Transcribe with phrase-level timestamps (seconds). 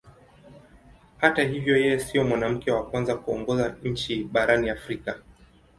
[1.17, 5.19] Hata hivyo yeye sio mwanamke wa kwanza kuongoza nchi barani Afrika.